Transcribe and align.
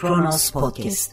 Kronos 0.00 0.50
Podcast. 0.50 1.12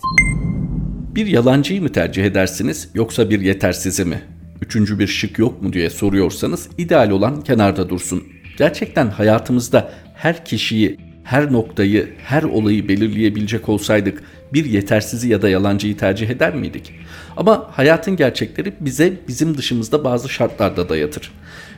Bir 1.15 1.27
yalancıyı 1.27 1.81
mı 1.81 1.91
tercih 1.91 2.23
edersiniz 2.25 2.89
yoksa 2.93 3.29
bir 3.29 3.41
yetersizi 3.41 4.05
mi? 4.05 4.21
Üçüncü 4.61 4.99
bir 4.99 5.07
şık 5.07 5.39
yok 5.39 5.61
mu 5.61 5.73
diye 5.73 5.89
soruyorsanız 5.89 6.69
ideal 6.77 7.09
olan 7.09 7.41
kenarda 7.41 7.89
dursun. 7.89 8.23
Gerçekten 8.57 9.09
hayatımızda 9.09 9.91
her 10.13 10.45
kişiyi, 10.45 10.97
her 11.23 11.53
noktayı, 11.53 12.09
her 12.23 12.43
olayı 12.43 12.87
belirleyebilecek 12.87 13.69
olsaydık 13.69 14.23
bir 14.53 14.65
yetersizi 14.65 15.29
ya 15.29 15.41
da 15.41 15.49
yalancıyı 15.49 15.97
tercih 15.97 16.29
eder 16.29 16.55
miydik? 16.55 16.93
Ama 17.37 17.69
hayatın 17.71 18.15
gerçekleri 18.15 18.73
bize 18.79 19.13
bizim 19.27 19.57
dışımızda 19.57 20.03
bazı 20.03 20.29
şartlarda 20.29 20.89
dayatır. 20.89 21.31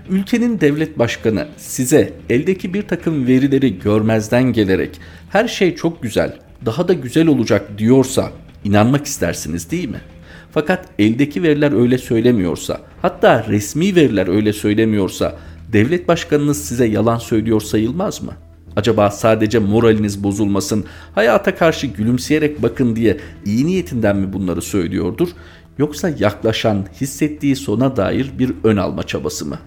Ülkenin 0.09 0.61
devlet 0.61 0.99
başkanı 0.99 1.47
size 1.57 2.13
eldeki 2.29 2.73
bir 2.73 2.81
takım 2.81 3.27
verileri 3.27 3.79
görmezden 3.79 4.43
gelerek 4.43 4.99
her 5.29 5.47
şey 5.47 5.75
çok 5.75 6.03
güzel, 6.03 6.48
daha 6.65 6.87
da 6.87 6.93
güzel 6.93 7.27
olacak 7.27 7.77
diyorsa 7.77 8.31
inanmak 8.63 9.05
istersiniz 9.05 9.71
değil 9.71 9.89
mi? 9.89 10.01
Fakat 10.51 10.85
eldeki 10.99 11.43
veriler 11.43 11.71
öyle 11.81 11.97
söylemiyorsa, 11.97 12.81
hatta 13.01 13.45
resmi 13.47 13.95
veriler 13.95 14.27
öyle 14.27 14.53
söylemiyorsa 14.53 15.35
devlet 15.73 16.07
başkanınız 16.07 16.65
size 16.65 16.85
yalan 16.85 17.17
söylüyor 17.17 17.61
sayılmaz 17.61 18.21
mı? 18.23 18.31
Acaba 18.75 19.11
sadece 19.11 19.59
moraliniz 19.59 20.23
bozulmasın, 20.23 20.85
hayata 21.15 21.55
karşı 21.55 21.87
gülümseyerek 21.87 22.63
bakın 22.63 22.95
diye 22.95 23.17
iyi 23.45 23.65
niyetinden 23.65 24.17
mi 24.17 24.33
bunları 24.33 24.61
söylüyordur? 24.61 25.29
Yoksa 25.77 26.09
yaklaşan, 26.19 26.85
hissettiği 27.01 27.55
sona 27.55 27.95
dair 27.95 28.31
bir 28.39 28.53
ön 28.63 28.77
alma 28.77 29.03
çabası 29.03 29.45
mı? 29.45 29.59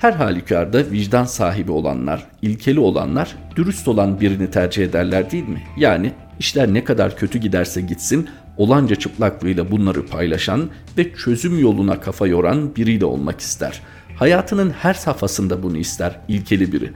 Her 0.00 0.12
halükarda 0.12 0.90
vicdan 0.90 1.24
sahibi 1.24 1.72
olanlar, 1.72 2.26
ilkeli 2.42 2.80
olanlar 2.80 3.36
dürüst 3.56 3.88
olan 3.88 4.20
birini 4.20 4.50
tercih 4.50 4.84
ederler 4.84 5.30
değil 5.30 5.48
mi? 5.48 5.62
Yani 5.76 6.12
işler 6.38 6.74
ne 6.74 6.84
kadar 6.84 7.16
kötü 7.16 7.38
giderse 7.38 7.80
gitsin 7.80 8.28
olanca 8.56 8.96
çıplaklığıyla 8.96 9.70
bunları 9.70 10.06
paylaşan 10.06 10.70
ve 10.98 11.14
çözüm 11.14 11.58
yoluna 11.58 12.00
kafa 12.00 12.26
yoran 12.26 12.76
biriyle 12.76 13.04
olmak 13.04 13.40
ister. 13.40 13.80
Hayatının 14.16 14.70
her 14.70 14.94
safhasında 14.94 15.62
bunu 15.62 15.76
ister 15.76 16.20
ilkeli 16.28 16.72
biri. 16.72 16.90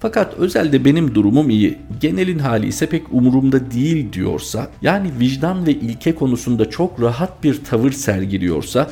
Fakat 0.00 0.34
özelde 0.34 0.84
benim 0.84 1.14
durumum 1.14 1.50
iyi, 1.50 1.78
genelin 2.00 2.38
hali 2.38 2.66
ise 2.66 2.86
pek 2.86 3.02
umurumda 3.12 3.70
değil 3.70 4.12
diyorsa, 4.12 4.68
yani 4.82 5.10
vicdan 5.20 5.66
ve 5.66 5.72
ilke 5.72 6.14
konusunda 6.14 6.70
çok 6.70 7.02
rahat 7.02 7.44
bir 7.44 7.64
tavır 7.64 7.92
sergiliyorsa, 7.92 8.90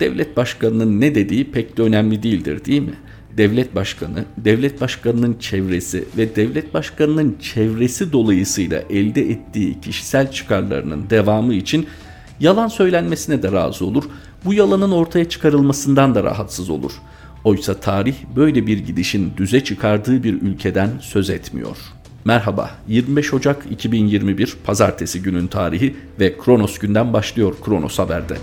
devlet 0.00 0.36
başkanının 0.36 1.00
ne 1.00 1.14
dediği 1.14 1.50
pek 1.50 1.76
de 1.76 1.82
önemli 1.82 2.22
değildir 2.22 2.64
değil 2.64 2.82
mi? 2.82 2.94
Devlet 3.36 3.74
başkanı, 3.74 4.24
devlet 4.36 4.80
başkanının 4.80 5.36
çevresi 5.40 6.04
ve 6.16 6.36
devlet 6.36 6.74
başkanının 6.74 7.36
çevresi 7.40 8.12
dolayısıyla 8.12 8.82
elde 8.90 9.30
ettiği 9.30 9.80
kişisel 9.80 10.32
çıkarlarının 10.32 11.10
devamı 11.10 11.54
için 11.54 11.86
yalan 12.40 12.68
söylenmesine 12.68 13.42
de 13.42 13.52
razı 13.52 13.86
olur. 13.86 14.04
Bu 14.44 14.54
yalanın 14.54 14.90
ortaya 14.90 15.28
çıkarılmasından 15.28 16.14
da 16.14 16.24
rahatsız 16.24 16.70
olur. 16.70 16.92
Oysa 17.44 17.74
tarih 17.74 18.14
böyle 18.36 18.66
bir 18.66 18.78
gidişin 18.78 19.32
düze 19.36 19.64
çıkardığı 19.64 20.22
bir 20.22 20.42
ülkeden 20.42 20.90
söz 21.00 21.30
etmiyor. 21.30 21.76
Merhaba, 22.24 22.70
25 22.88 23.34
Ocak 23.34 23.66
2021 23.70 24.56
Pazartesi 24.64 25.22
günün 25.22 25.46
tarihi 25.46 25.96
ve 26.20 26.38
Kronos 26.38 26.78
günden 26.78 27.12
başlıyor 27.12 27.54
Kronos 27.64 27.98
Haber'de. 27.98 28.36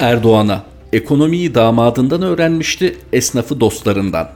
Erdoğan'a 0.00 0.62
ekonomiyi 0.92 1.54
damadından 1.54 2.22
öğrenmişti, 2.22 2.96
esnafı 3.12 3.60
dostlarından. 3.60 4.28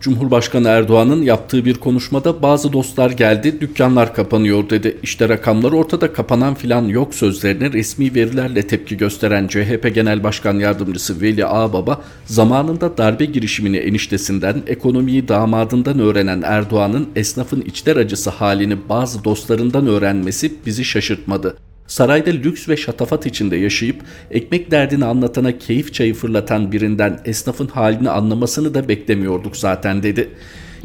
Cumhurbaşkanı 0.00 0.68
Erdoğan'ın 0.68 1.22
yaptığı 1.22 1.64
bir 1.64 1.74
konuşmada 1.74 2.42
bazı 2.42 2.72
dostlar 2.72 3.10
geldi, 3.10 3.60
dükkanlar 3.60 4.14
kapanıyor 4.14 4.70
dedi. 4.70 4.96
İşte 5.02 5.28
rakamlar 5.28 5.72
ortada 5.72 6.12
kapanan 6.12 6.54
filan 6.54 6.84
yok 6.84 7.14
sözlerine 7.14 7.72
resmi 7.72 8.14
verilerle 8.14 8.66
tepki 8.66 8.96
gösteren 8.96 9.48
CHP 9.48 9.94
Genel 9.94 10.24
Başkan 10.24 10.58
Yardımcısı 10.58 11.20
Veli 11.20 11.46
Ağbaba, 11.46 12.02
zamanında 12.24 12.98
darbe 12.98 13.24
girişimini 13.24 13.76
eniştesinden, 13.76 14.62
ekonomiyi 14.66 15.28
damadından 15.28 15.98
öğrenen 15.98 16.42
Erdoğan'ın 16.42 17.08
esnafın 17.16 17.60
içler 17.60 17.96
acısı 17.96 18.30
halini 18.30 18.76
bazı 18.88 19.24
dostlarından 19.24 19.86
öğrenmesi 19.86 20.52
bizi 20.66 20.84
şaşırtmadı. 20.84 21.56
Sarayda 21.90 22.30
lüks 22.30 22.68
ve 22.68 22.76
şatafat 22.76 23.26
içinde 23.26 23.56
yaşayıp 23.56 24.02
ekmek 24.30 24.70
derdini 24.70 25.04
anlatana 25.04 25.58
keyif 25.58 25.94
çayı 25.94 26.14
fırlatan 26.14 26.72
birinden 26.72 27.20
esnafın 27.24 27.66
halini 27.66 28.10
anlamasını 28.10 28.74
da 28.74 28.88
beklemiyorduk 28.88 29.56
zaten 29.56 30.02
dedi. 30.02 30.30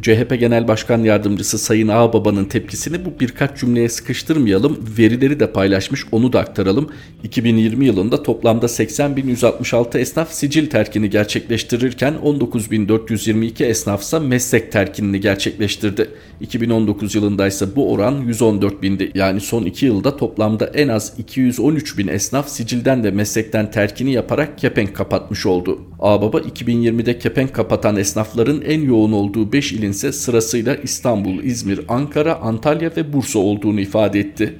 CHP 0.02 0.40
Genel 0.40 0.68
Başkan 0.68 1.04
Yardımcısı 1.04 1.58
Sayın 1.58 1.88
Ağbaba'nın 1.88 2.46
tepkisini 2.46 3.06
bu 3.06 3.20
birkaç 3.20 3.60
cümleye 3.60 3.90
sıkıştırmayalım. 3.90 4.80
Verileri 4.98 5.40
de 5.40 5.52
paylaşmış 5.52 6.06
onu 6.12 6.34
da 6.34 6.40
aktaralım. 6.40 6.90
2020 7.24 7.86
yılında 7.86 8.24
toplamda 8.24 8.66
80.166 8.66 10.00
esnaf 10.00 10.32
sicil 10.32 10.70
terkini 10.70 11.10
gerçekleştirirken 11.10 12.14
19.422 12.24 13.66
esnaf 13.66 14.02
ise 14.02 14.20
meslek 14.20 14.72
terkinini 14.72 15.20
gerçekleştirdi. 15.20 16.10
2019 16.42 17.16
yılında 17.16 17.48
ise 17.48 17.76
bu 17.76 17.92
oran 17.92 18.28
114.000'di. 18.28 19.12
Yani 19.16 19.42
son 19.42 19.64
2 19.64 19.86
yılda 19.86 20.18
toplamda 20.18 20.66
en 20.66 20.88
az 20.88 21.14
213.000 21.20 22.12
esnaf 22.12 22.50
sicilden 22.50 23.04
ve 23.04 23.12
meslekten 23.12 23.72
terkini 23.72 24.14
yaparak 24.14 24.58
kepenk 24.58 24.96
kapatmış 24.96 25.46
oldu. 25.46 25.82
Ağbaba 26.00 26.40
2020'de 26.40 27.20
kepenk 27.20 27.54
kapatan 27.54 27.98
esnafların 27.98 28.62
en 28.62 28.82
yoğun 28.82 29.12
olduğu 29.12 29.52
5 29.52 29.74
ilin 29.86 29.92
ise 29.92 30.12
sırasıyla 30.12 30.76
İstanbul, 30.76 31.44
İzmir, 31.44 31.80
Ankara, 31.88 32.36
Antalya 32.36 32.92
ve 32.98 33.14
Bursa 33.14 33.40
olduğunu 33.40 33.82
ifade 33.82 34.20
etti. 34.20 34.54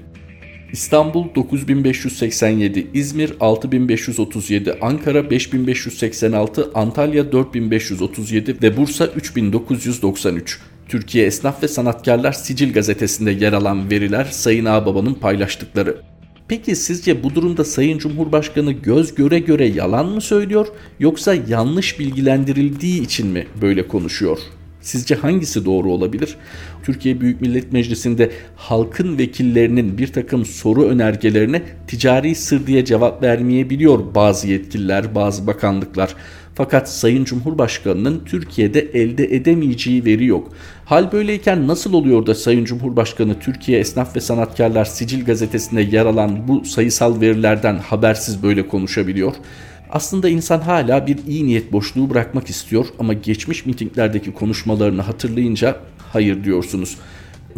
İstanbul 0.72 1.36
9587, 1.36 2.88
İzmir 2.94 3.34
6537, 3.40 4.74
Ankara 4.82 5.30
5586, 5.30 6.72
Antalya 6.74 7.32
4537 7.32 8.58
ve 8.62 8.78
Bursa 8.78 9.06
3993. 9.08 10.60
Türkiye 10.88 11.26
Esnaf 11.26 11.64
ve 11.64 11.68
Sanatkarlar 11.68 12.32
Sicil 12.32 12.74
gazetesinde 12.74 13.32
yer 13.32 13.54
alan 13.54 13.92
veriler 13.92 14.26
Sayın 14.32 14.66
Ağbaba'nın 14.66 15.14
paylaştıkları. 15.14 15.98
Peki 16.48 16.76
sizce 16.76 17.24
bu 17.24 17.36
durumda 17.36 17.64
Sayın 17.64 17.98
Cumhurbaşkanı 17.98 18.72
göz 18.72 19.16
göre 19.16 19.40
göre 19.40 19.66
yalan 19.66 20.06
mı 20.06 20.22
söylüyor 20.22 20.68
yoksa 21.00 21.36
yanlış 21.48 22.00
bilgilendirildiği 22.00 23.02
için 23.02 23.28
mi 23.28 23.48
böyle 23.62 23.88
konuşuyor? 23.88 24.40
Sizce 24.86 25.16
hangisi 25.16 25.66
doğru 25.66 25.92
olabilir? 25.92 26.36
Türkiye 26.84 27.22
Büyük 27.22 27.42
Millet 27.42 27.74
Meclisi'nde 27.74 28.32
halkın 28.56 29.18
vekillerinin 29.18 29.98
bir 29.98 30.08
takım 30.08 30.46
soru 30.46 30.84
önergelerine 30.84 31.62
ticari 31.88 32.36
sır 32.36 32.68
diye 32.68 32.86
cevap 32.86 33.24
vermeyebiliyor 33.24 34.16
bazı 34.16 34.48
yetkililer, 34.48 35.16
bazı 35.16 35.48
bakanlıklar. 35.48 36.16
Fakat 36.56 36.90
Sayın 36.90 37.24
Cumhurbaşkanı'nın 37.24 38.26
Türkiye'de 38.26 38.80
elde 38.80 39.36
edemeyeceği 39.36 40.06
veri 40.06 40.26
yok. 40.26 40.52
Hal 40.86 41.12
böyleyken 41.12 41.68
nasıl 41.68 41.94
oluyor 41.94 42.26
da 42.26 42.36
Sayın 42.36 42.66
Cumhurbaşkanı 42.66 43.40
Türkiye 43.40 43.80
Esnaf 43.80 44.16
ve 44.16 44.22
Sanatkarlar 44.22 44.86
Sicil 44.86 45.26
gazetesinde 45.26 45.82
yer 45.82 46.06
alan 46.06 46.48
bu 46.48 46.66
sayısal 46.66 47.22
verilerden 47.22 47.78
habersiz 47.78 48.44
böyle 48.44 48.68
konuşabiliyor? 48.68 49.34
Aslında 49.90 50.30
insan 50.30 50.60
hala 50.60 51.08
bir 51.08 51.18
iyi 51.28 51.46
niyet 51.48 51.72
boşluğu 51.72 52.10
bırakmak 52.10 52.50
istiyor 52.50 52.86
ama 53.00 53.14
geçmiş 53.14 53.66
mitinglerdeki 53.66 54.34
konuşmalarını 54.34 55.02
hatırlayınca 55.02 55.78
hayır 56.14 56.44
diyorsunuz. 56.44 56.98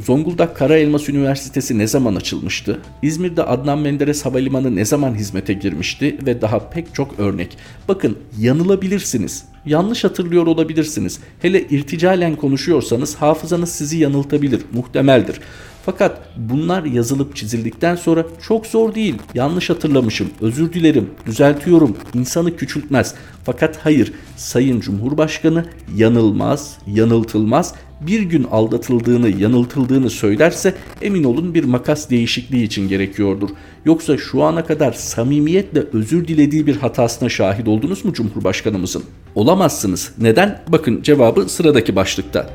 Zonguldak 0.06 0.58
Kara 0.58 0.78
Elmas 0.78 1.10
Üniversitesi 1.10 1.78
ne 1.78 1.88
zaman 1.88 2.16
açılmıştı? 2.16 2.80
İzmir'de 3.02 3.44
Adnan 3.44 3.80
Menderes 3.80 4.26
Havalimanı 4.26 4.76
ne 4.76 4.86
zaman 4.86 5.16
hizmete 5.16 5.54
girmişti 5.54 6.18
ve 6.26 6.42
daha 6.42 6.70
pek 6.70 6.96
çok 6.96 7.20
örnek. 7.20 7.58
Bakın 7.88 8.18
yanılabilirsiniz. 8.40 9.46
Yanlış 9.66 10.04
hatırlıyor 10.04 10.48
olabilirsiniz. 10.48 11.20
Hele 11.42 11.62
irticalen 11.62 12.36
konuşuyorsanız 12.36 13.16
hafızanız 13.16 13.72
sizi 13.72 13.98
yanıltabilir, 13.98 14.62
muhtemeldir. 14.74 15.40
Fakat 15.88 16.22
bunlar 16.38 16.84
yazılıp 16.84 17.36
çizildikten 17.36 17.96
sonra 17.96 18.26
çok 18.48 18.66
zor 18.66 18.96
değil. 18.96 19.16
Yanlış 19.34 19.70
hatırlamışım. 19.70 20.30
Özür 20.42 20.74
dilerim. 20.74 21.10
Düzeltiyorum. 21.26 21.98
İnsanı 22.14 22.56
küçültmez. 22.56 23.16
Fakat 23.44 23.78
hayır. 23.78 24.14
Sayın 24.38 24.80
Cumhurbaşkanı 24.80 25.66
yanılmaz, 25.96 26.78
yanıltılmaz. 26.88 27.74
Bir 28.02 28.22
gün 28.22 28.44
aldatıldığını, 28.44 29.30
yanıltıldığını 29.30 30.10
söylerse 30.10 30.76
emin 31.02 31.24
olun 31.24 31.54
bir 31.54 31.64
makas 31.64 32.10
değişikliği 32.10 32.64
için 32.64 32.90
gerekiyordur. 32.90 33.50
Yoksa 33.86 34.18
şu 34.18 34.44
ana 34.44 34.66
kadar 34.66 34.94
samimiyetle 34.94 35.84
özür 35.94 36.28
dilediği 36.28 36.68
bir 36.68 36.76
hatasına 36.76 37.30
şahit 37.30 37.68
oldunuz 37.68 38.06
mu 38.06 38.14
Cumhurbaşkanımızın? 38.14 39.04
Olamazsınız. 39.36 40.12
Neden? 40.18 40.62
Bakın 40.68 41.02
cevabı 41.02 41.50
sıradaki 41.50 41.96
başlıkta. 41.96 42.50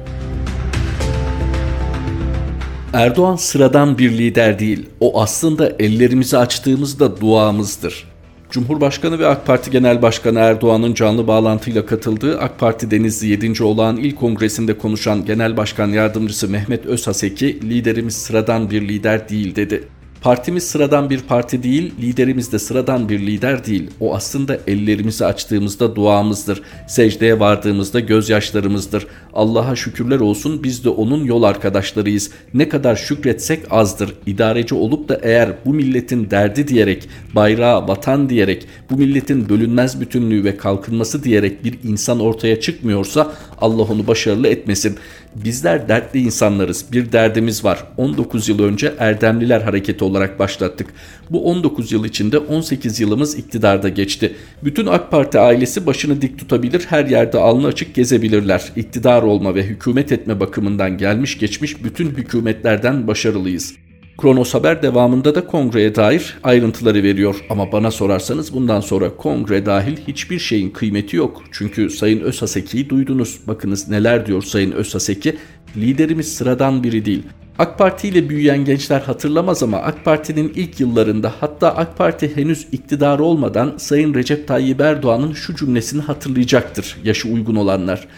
Erdoğan 2.92 3.36
sıradan 3.36 3.98
bir 3.98 4.10
lider 4.10 4.58
değil. 4.58 4.86
O 5.00 5.22
aslında 5.22 5.72
ellerimizi 5.78 6.38
açtığımızda 6.38 7.20
duamızdır. 7.20 8.04
Cumhurbaşkanı 8.50 9.18
ve 9.18 9.26
AK 9.26 9.46
Parti 9.46 9.70
Genel 9.70 10.02
Başkanı 10.02 10.38
Erdoğan'ın 10.38 10.94
canlı 10.94 11.26
bağlantıyla 11.26 11.86
katıldığı 11.86 12.38
AK 12.38 12.58
Parti 12.58 12.90
Denizli 12.90 13.28
7. 13.28 13.62
Olağan 13.62 13.96
İl 13.96 14.14
Kongresi'nde 14.14 14.78
konuşan 14.78 15.24
Genel 15.24 15.56
Başkan 15.56 15.88
Yardımcısı 15.88 16.48
Mehmet 16.48 16.86
Özhaseki, 16.86 17.70
liderimiz 17.70 18.16
sıradan 18.16 18.70
bir 18.70 18.88
lider 18.88 19.28
değil 19.28 19.56
dedi. 19.56 19.88
Partimiz 20.22 20.64
sıradan 20.64 21.10
bir 21.10 21.20
parti 21.20 21.62
değil, 21.62 21.94
liderimiz 22.00 22.52
de 22.52 22.58
sıradan 22.58 23.08
bir 23.08 23.20
lider 23.20 23.66
değil. 23.66 23.90
O 24.00 24.14
aslında 24.14 24.58
ellerimizi 24.66 25.24
açtığımızda 25.24 25.96
duamızdır. 25.96 26.62
Secdeye 26.88 27.40
vardığımızda 27.40 28.00
gözyaşlarımızdır. 28.00 29.06
Allah'a 29.34 29.76
şükürler 29.76 30.20
olsun 30.20 30.64
biz 30.64 30.84
de 30.84 30.88
onun 30.88 31.24
yol 31.24 31.42
arkadaşlarıyız. 31.42 32.30
Ne 32.54 32.68
kadar 32.68 32.96
şükretsek 32.96 33.60
azdır. 33.70 34.14
İdareci 34.26 34.74
olup 34.74 35.08
da 35.08 35.20
eğer 35.22 35.52
bu 35.64 35.74
milletin 35.74 36.30
derdi 36.30 36.68
diyerek, 36.68 37.08
bayrağı, 37.34 37.88
vatan 37.88 38.28
diyerek, 38.28 38.66
bu 38.90 38.96
milletin 38.96 39.48
bölünmez 39.48 40.00
bütünlüğü 40.00 40.44
ve 40.44 40.56
kalkınması 40.56 41.24
diyerek 41.24 41.64
bir 41.64 41.78
insan 41.84 42.20
ortaya 42.20 42.60
çıkmıyorsa 42.60 43.32
Allah 43.60 43.82
onu 43.82 44.06
başarılı 44.06 44.48
etmesin. 44.48 44.96
Bizler 45.34 45.88
dertli 45.88 46.20
insanlarız. 46.20 46.84
Bir 46.92 47.12
derdimiz 47.12 47.64
var. 47.64 47.84
19 47.96 48.48
yıl 48.48 48.62
önce 48.62 48.94
Erdemliler 48.98 49.60
Hareketi 49.60 50.04
olarak 50.04 50.38
başlattık. 50.38 50.86
Bu 51.30 51.44
19 51.44 51.92
yıl 51.92 52.04
içinde 52.04 52.38
18 52.38 53.00
yılımız 53.00 53.38
iktidarda 53.38 53.88
geçti. 53.88 54.34
Bütün 54.64 54.86
AK 54.86 55.10
Parti 55.10 55.38
ailesi 55.38 55.86
başını 55.86 56.22
dik 56.22 56.38
tutabilir, 56.38 56.86
her 56.88 57.06
yerde 57.06 57.38
alnı 57.38 57.66
açık 57.66 57.94
gezebilirler. 57.94 58.72
İktidar 58.76 59.22
olma 59.22 59.54
ve 59.54 59.62
hükümet 59.62 60.12
etme 60.12 60.40
bakımından 60.40 60.98
gelmiş 60.98 61.38
geçmiş 61.38 61.84
bütün 61.84 62.10
hükümetlerden 62.10 63.06
başarılıyız. 63.06 63.81
Kronos 64.22 64.54
Haber 64.54 64.82
devamında 64.82 65.34
da 65.34 65.46
kongreye 65.46 65.94
dair 65.94 66.38
ayrıntıları 66.42 67.02
veriyor. 67.02 67.44
Ama 67.50 67.72
bana 67.72 67.90
sorarsanız 67.90 68.54
bundan 68.54 68.80
sonra 68.80 69.16
kongre 69.16 69.66
dahil 69.66 69.96
hiçbir 70.08 70.38
şeyin 70.38 70.70
kıymeti 70.70 71.16
yok. 71.16 71.42
Çünkü 71.52 71.90
Sayın 71.90 72.20
Özhaseki'yi 72.20 72.88
duydunuz. 72.88 73.40
Bakınız 73.46 73.88
neler 73.88 74.26
diyor 74.26 74.42
Sayın 74.42 74.72
Özhaseki. 74.72 75.36
Liderimiz 75.76 76.34
sıradan 76.34 76.82
biri 76.82 77.04
değil. 77.04 77.22
AK 77.58 77.78
Parti 77.78 78.08
ile 78.08 78.28
büyüyen 78.28 78.64
gençler 78.64 79.00
hatırlamaz 79.00 79.62
ama 79.62 79.78
AK 79.78 80.04
Parti'nin 80.04 80.52
ilk 80.54 80.80
yıllarında 80.80 81.32
hatta 81.40 81.76
AK 81.76 81.98
Parti 81.98 82.36
henüz 82.36 82.66
iktidar 82.72 83.18
olmadan 83.18 83.74
Sayın 83.76 84.14
Recep 84.14 84.48
Tayyip 84.48 84.80
Erdoğan'ın 84.80 85.32
şu 85.32 85.56
cümlesini 85.56 86.02
hatırlayacaktır 86.02 86.96
yaşı 87.04 87.28
uygun 87.28 87.56
olanlar. 87.56 88.08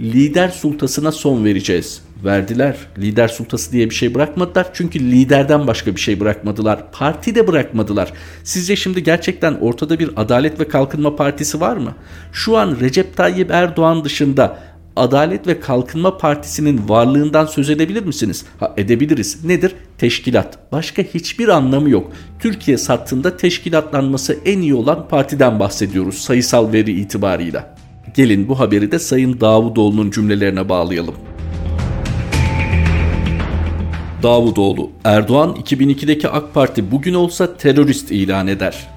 Lider 0.00 0.48
sultasına 0.48 1.12
son 1.12 1.44
vereceğiz. 1.44 2.02
Verdiler. 2.24 2.76
Lider 2.98 3.28
sultası 3.28 3.72
diye 3.72 3.90
bir 3.90 3.94
şey 3.94 4.14
bırakmadılar. 4.14 4.66
Çünkü 4.72 5.00
liderden 5.00 5.66
başka 5.66 5.96
bir 5.96 6.00
şey 6.00 6.20
bırakmadılar. 6.20 6.92
Parti 6.92 7.34
de 7.34 7.48
bırakmadılar. 7.48 8.12
Sizce 8.44 8.76
şimdi 8.76 9.02
gerçekten 9.02 9.54
ortada 9.54 9.98
bir 9.98 10.10
Adalet 10.16 10.60
ve 10.60 10.68
Kalkınma 10.68 11.16
Partisi 11.16 11.60
var 11.60 11.76
mı? 11.76 11.94
Şu 12.32 12.56
an 12.56 12.76
Recep 12.80 13.16
Tayyip 13.16 13.50
Erdoğan 13.50 14.04
dışında 14.04 14.58
Adalet 14.96 15.46
ve 15.46 15.60
Kalkınma 15.60 16.18
Partisi'nin 16.18 16.88
varlığından 16.88 17.46
söz 17.46 17.70
edebilir 17.70 18.04
misiniz? 18.04 18.44
Ha 18.60 18.74
edebiliriz. 18.76 19.44
Nedir? 19.44 19.74
Teşkilat. 19.98 20.72
Başka 20.72 21.02
hiçbir 21.02 21.48
anlamı 21.48 21.90
yok. 21.90 22.12
Türkiye 22.38 22.78
sattığında 22.78 23.36
teşkilatlanması 23.36 24.36
en 24.44 24.58
iyi 24.58 24.74
olan 24.74 25.08
partiden 25.08 25.60
bahsediyoruz 25.60 26.18
sayısal 26.18 26.72
veri 26.72 26.92
itibarıyla. 26.92 27.79
Gelin 28.14 28.48
bu 28.48 28.60
haberi 28.60 28.92
de 28.92 28.98
Sayın 28.98 29.40
Davutoğlu'nun 29.40 30.10
cümlelerine 30.10 30.68
bağlayalım. 30.68 31.14
Davutoğlu, 34.22 34.90
Erdoğan 35.04 35.50
2002'deki 35.50 36.28
AK 36.28 36.54
Parti 36.54 36.90
bugün 36.90 37.14
olsa 37.14 37.56
terörist 37.56 38.10
ilan 38.10 38.46
eder. 38.46 38.88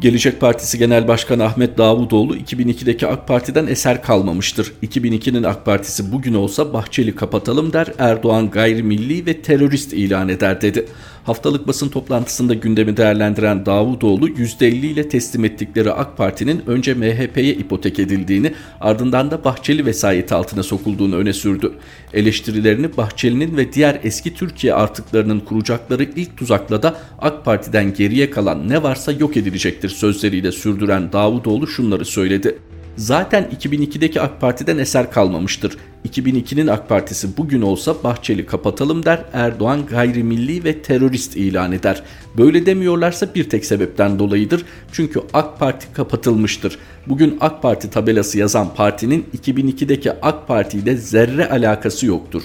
Gelecek 0.00 0.40
Partisi 0.40 0.78
Genel 0.78 1.08
Başkanı 1.08 1.44
Ahmet 1.44 1.78
Davutoğlu 1.78 2.36
2002'deki 2.36 3.06
AK 3.06 3.28
Parti'den 3.28 3.66
eser 3.66 4.02
kalmamıştır. 4.02 4.72
2002'nin 4.82 5.42
AK 5.42 5.64
Partisi 5.64 6.12
bugün 6.12 6.34
olsa 6.34 6.72
Bahçeli 6.72 7.14
kapatalım 7.14 7.72
der, 7.72 7.86
Erdoğan 7.98 8.50
gayrimilli 8.50 9.26
ve 9.26 9.42
terörist 9.42 9.92
ilan 9.92 10.28
eder 10.28 10.60
dedi. 10.60 10.86
Haftalık 11.24 11.68
basın 11.68 11.88
toplantısında 11.88 12.54
gündemi 12.54 12.96
değerlendiren 12.96 13.66
Davutoğlu 13.66 14.28
%50 14.28 14.64
ile 14.66 15.08
teslim 15.08 15.44
ettikleri 15.44 15.92
AK 15.92 16.16
Parti'nin 16.16 16.62
önce 16.66 16.94
MHP'ye 16.94 17.54
ipotek 17.54 17.98
edildiğini 17.98 18.52
ardından 18.80 19.30
da 19.30 19.44
Bahçeli 19.44 19.86
vesayeti 19.86 20.34
altına 20.34 20.62
sokulduğunu 20.62 21.16
öne 21.16 21.32
sürdü. 21.32 21.72
Eleştirilerini 22.12 22.96
Bahçeli'nin 22.96 23.56
ve 23.56 23.72
diğer 23.72 24.00
eski 24.02 24.34
Türkiye 24.34 24.74
artıklarının 24.74 25.40
kuracakları 25.40 26.04
ilk 26.16 26.36
tuzakla 26.36 26.82
da 26.82 26.96
AK 27.18 27.44
Parti'den 27.44 27.94
geriye 27.94 28.30
kalan 28.30 28.68
ne 28.68 28.82
varsa 28.82 29.12
yok 29.12 29.36
edilecektir 29.36 29.88
sözleriyle 29.88 30.52
sürdüren 30.52 31.12
Davutoğlu 31.12 31.66
şunları 31.66 32.04
söyledi. 32.04 32.58
Zaten 33.00 33.48
2002'deki 33.60 34.20
AK 34.20 34.40
Parti'den 34.40 34.78
eser 34.78 35.10
kalmamıştır. 35.10 35.76
2002'nin 36.08 36.66
AK 36.66 36.88
Partisi 36.88 37.36
bugün 37.36 37.62
olsa 37.62 37.94
Bahçeli 38.04 38.46
kapatalım 38.46 39.04
der, 39.04 39.24
Erdoğan 39.32 39.86
gayrimilli 39.86 40.64
ve 40.64 40.82
terörist 40.82 41.36
ilan 41.36 41.72
eder. 41.72 42.02
Böyle 42.38 42.66
demiyorlarsa 42.66 43.34
bir 43.34 43.50
tek 43.50 43.64
sebepten 43.64 44.18
dolayıdır. 44.18 44.64
Çünkü 44.92 45.20
AK 45.32 45.58
Parti 45.58 45.92
kapatılmıştır. 45.92 46.78
Bugün 47.06 47.38
AK 47.40 47.62
Parti 47.62 47.90
tabelası 47.90 48.38
yazan 48.38 48.74
partinin 48.74 49.26
2002'deki 49.36 50.12
AK 50.12 50.48
Parti 50.48 50.78
ile 50.78 50.96
zerre 50.96 51.48
alakası 51.48 52.06
yoktur. 52.06 52.42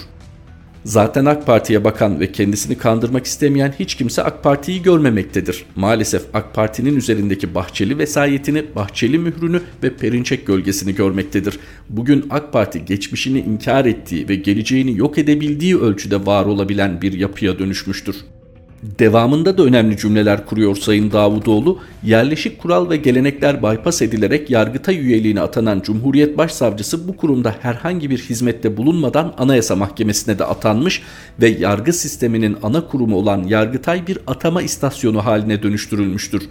Zaten 0.85 1.25
AK 1.25 1.45
Parti'ye 1.45 1.83
bakan 1.83 2.19
ve 2.19 2.31
kendisini 2.31 2.77
kandırmak 2.77 3.25
istemeyen 3.25 3.73
hiç 3.79 3.95
kimse 3.95 4.23
AK 4.23 4.43
Parti'yi 4.43 4.81
görmemektedir. 4.81 5.65
Maalesef 5.75 6.23
AK 6.33 6.53
Parti'nin 6.53 6.95
üzerindeki 6.95 7.55
Bahçeli 7.55 7.97
vesayetini, 7.97 8.65
Bahçeli 8.75 9.19
mührünü 9.19 9.61
ve 9.83 9.95
Perinçek 9.95 10.47
gölgesini 10.47 10.95
görmektedir. 10.95 11.59
Bugün 11.89 12.25
AK 12.29 12.53
Parti 12.53 12.85
geçmişini 12.85 13.39
inkar 13.39 13.85
ettiği 13.85 14.29
ve 14.29 14.35
geleceğini 14.35 14.97
yok 14.97 15.17
edebildiği 15.17 15.77
ölçüde 15.77 16.25
var 16.25 16.45
olabilen 16.45 17.01
bir 17.01 17.13
yapıya 17.13 17.59
dönüşmüştür. 17.59 18.15
Devamında 18.99 19.57
da 19.57 19.63
önemli 19.63 19.97
cümleler 19.97 20.45
kuruyor 20.45 20.75
Sayın 20.75 21.11
Davutoğlu. 21.11 21.79
Yerleşik 22.03 22.59
kural 22.59 22.89
ve 22.89 22.97
gelenekler 22.97 23.63
bypass 23.63 24.01
edilerek 24.01 24.49
Yargıtay 24.49 24.99
üyeliğine 24.99 25.41
atanan 25.41 25.81
Cumhuriyet 25.81 26.37
Başsavcısı 26.37 27.07
bu 27.07 27.17
kurumda 27.17 27.55
herhangi 27.61 28.09
bir 28.09 28.17
hizmette 28.17 28.77
bulunmadan 28.77 29.33
Anayasa 29.37 29.75
Mahkemesi'ne 29.75 30.39
de 30.39 30.45
atanmış 30.45 31.01
ve 31.41 31.47
yargı 31.47 31.93
sisteminin 31.93 32.57
ana 32.63 32.87
kurumu 32.87 33.15
olan 33.15 33.43
Yargıtay 33.43 34.07
bir 34.07 34.17
atama 34.27 34.61
istasyonu 34.61 35.25
haline 35.25 35.63
dönüştürülmüştür 35.63 36.49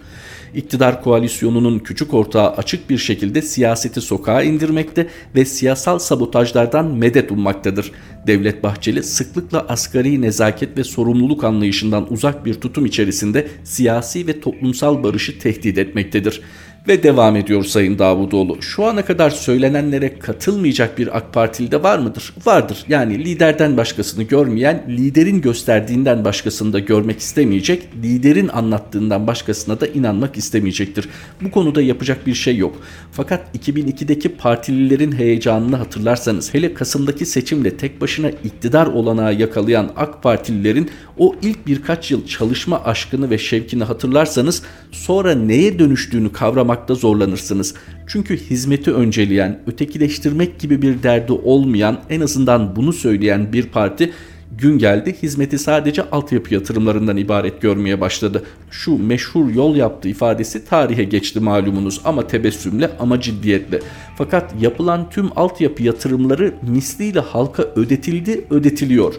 iktidar 0.55 1.03
koalisyonunun 1.03 1.79
küçük 1.79 2.15
ortağı 2.15 2.51
açık 2.51 2.91
bir 2.91 2.99
şekilde 2.99 3.43
siyaseti 3.43 4.01
sokağa 4.01 4.43
indirmekte 4.43 5.07
ve 5.35 5.45
siyasal 5.45 5.99
sabotajlardan 5.99 6.87
medet 6.87 7.33
ummaktadır. 7.33 7.93
Devlet 8.27 8.63
Bahçeli 8.63 9.03
sıklıkla 9.03 9.67
asgari 9.69 10.23
nezaket 10.23 10.79
ve 10.79 10.85
sorumluluk 10.85 11.45
anlayışından 11.45 12.13
uzak 12.13 12.45
bir 12.47 12.55
tutum 12.55 12.87
içerisinde 12.87 13.49
siyasi 13.65 14.27
ve 14.27 14.41
toplumsal 14.41 15.03
barışı 15.03 15.39
tehdit 15.39 15.79
etmektedir. 15.79 16.41
Ve 16.89 17.03
devam 17.03 17.37
ediyor 17.37 17.65
Sayın 17.65 17.99
Davutoğlu. 17.99 18.63
Şu 18.63 18.85
ana 18.85 19.05
kadar 19.05 19.31
söylenenlere 19.31 20.19
katılmayacak 20.19 20.99
bir 20.99 21.17
AK 21.17 21.33
Partili 21.33 21.71
de 21.71 21.83
var 21.83 21.99
mıdır? 21.99 22.35
Vardır. 22.47 22.85
Yani 22.89 23.25
liderden 23.25 23.77
başkasını 23.77 24.23
görmeyen, 24.23 24.85
liderin 24.89 25.41
gösterdiğinden 25.41 26.25
başkasını 26.25 26.73
da 26.73 26.79
görmek 26.79 27.19
istemeyecek, 27.19 27.89
liderin 28.03 28.49
anlattığından 28.49 29.27
başkasına 29.27 29.81
da 29.81 29.87
inanmak 29.87 30.37
istemeyecektir. 30.37 31.09
Bu 31.41 31.51
konuda 31.51 31.83
yapacak 31.83 32.27
bir 32.27 32.35
şey 32.35 32.57
yok. 32.57 32.77
Fakat 33.13 33.57
2002'deki 33.57 34.29
partililerin 34.29 35.13
heyecanını 35.13 35.77
hatırlarsanız, 35.77 36.55
hele 36.55 36.75
Kasım'daki 36.75 37.27
seçimle 37.27 37.77
tek 37.77 38.01
başına 38.01 38.31
iktidar 38.31 38.87
olanağı 38.87 39.35
yakalayan 39.35 39.91
AK 39.97 40.23
Partililerin 40.23 40.91
o 41.19 41.35
ilk 41.43 41.67
birkaç 41.67 42.11
yıl 42.11 42.27
çalışma 42.27 42.85
aşkını 42.85 43.31
ve 43.31 43.39
şevkini 43.39 43.85
hatırlarsanız 43.85 44.63
sonra 44.93 45.35
neye 45.35 45.79
dönüştüğünü 45.79 46.33
kavramakta 46.75 46.95
zorlanırsınız. 46.95 47.75
Çünkü 48.07 48.37
hizmeti 48.37 48.93
önceleyen, 48.93 49.61
ötekileştirmek 49.67 50.59
gibi 50.59 50.83
bir 50.83 51.03
derdi 51.03 51.33
olmayan, 51.33 52.01
en 52.11 52.21
azından 52.21 52.77
bunu 52.77 52.93
söyleyen 52.93 53.53
bir 53.53 53.67
parti 53.67 54.13
gün 54.59 54.79
geldi 54.79 55.17
hizmeti 55.23 55.59
sadece 55.59 56.03
altyapı 56.11 56.55
yatırımlarından 56.55 57.17
ibaret 57.17 57.61
görmeye 57.61 58.01
başladı. 58.01 58.43
Şu 58.71 58.99
meşhur 58.99 59.51
yol 59.51 59.77
yaptı 59.77 60.09
ifadesi 60.09 60.65
tarihe 60.65 61.05
geçti 61.05 61.41
malumunuz 61.41 62.01
ama 62.05 62.27
tebessümle 62.27 62.91
ama 62.99 63.21
ciddiyetle. 63.21 63.81
Fakat 64.19 64.55
yapılan 64.61 65.11
tüm 65.11 65.31
altyapı 65.37 65.83
yatırımları 65.83 66.55
misliyle 66.63 67.21
halka 67.21 67.63
ödetildi, 67.63 68.45
ödetiliyor 68.51 69.15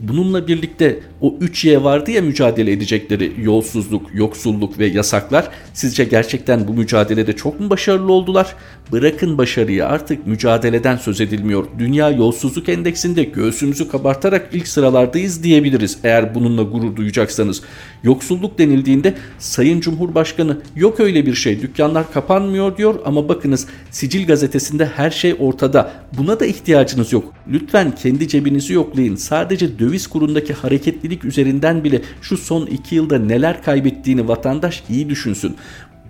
Bununla 0.00 0.48
birlikte 0.48 1.00
o 1.20 1.34
3Y 1.40 1.84
vardı 1.84 2.10
ya 2.10 2.22
mücadele 2.22 2.72
edecekleri 2.72 3.32
yolsuzluk, 3.38 4.14
yoksulluk 4.14 4.78
ve 4.78 4.86
yasaklar. 4.86 5.48
Sizce 5.74 6.04
gerçekten 6.04 6.68
bu 6.68 6.72
mücadelede 6.72 7.32
çok 7.32 7.60
mu 7.60 7.70
başarılı 7.70 8.12
oldular? 8.12 8.54
Bırakın 8.92 9.38
başarıyı 9.38 9.86
artık 9.86 10.26
mücadeleden 10.26 10.96
söz 10.96 11.20
edilmiyor. 11.20 11.66
Dünya 11.78 12.10
yolsuzluk 12.10 12.68
endeksinde 12.68 13.24
göğsümüzü 13.24 13.88
kabartarak 13.88 14.48
ilk 14.52 14.68
sıralardayız 14.68 15.42
diyebiliriz 15.42 15.98
eğer 16.04 16.34
bununla 16.34 16.62
gurur 16.62 16.96
duyacaksanız. 16.96 17.62
Yoksulluk 18.02 18.58
denildiğinde 18.58 19.14
Sayın 19.38 19.80
Cumhurbaşkanı 19.80 20.58
yok 20.76 21.00
öyle 21.00 21.26
bir 21.26 21.34
şey 21.34 21.62
dükkanlar 21.62 22.12
kapanmıyor 22.12 22.76
diyor 22.76 22.94
ama 23.04 23.28
bakınız 23.28 23.66
Sicil 23.90 24.26
gazetesinde 24.26 24.86
her 24.86 25.10
şey 25.10 25.36
ortada. 25.38 25.92
Buna 26.18 26.40
da 26.40 26.46
ihtiyacınız 26.46 27.12
yok. 27.12 27.32
Lütfen 27.48 27.94
kendi 27.94 28.28
cebinizi 28.28 28.72
yoklayın. 28.72 29.16
Sadece 29.16 29.78
döviz 29.86 30.06
kurundaki 30.06 30.52
hareketlilik 30.52 31.24
üzerinden 31.24 31.84
bile 31.84 32.02
şu 32.22 32.36
son 32.36 32.66
iki 32.66 32.94
yılda 32.94 33.18
neler 33.18 33.62
kaybettiğini 33.62 34.28
vatandaş 34.28 34.82
iyi 34.88 35.08
düşünsün. 35.08 35.56